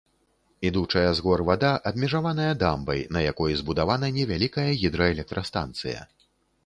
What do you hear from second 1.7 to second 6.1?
абмежаваная дамбай, на якой збудавана невялікая гідраэлектрастанцыя.